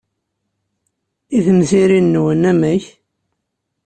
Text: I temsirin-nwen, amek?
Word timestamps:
I 1.37 1.39
temsirin-nwen, 1.45 2.41
amek? 2.51 2.83